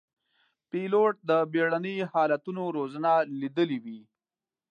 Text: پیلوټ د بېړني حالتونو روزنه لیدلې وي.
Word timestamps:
پیلوټ 0.69 1.13
د 1.29 1.31
بېړني 1.51 1.97
حالتونو 2.11 2.63
روزنه 2.77 3.11
لیدلې 3.41 3.77
وي. 3.83 4.01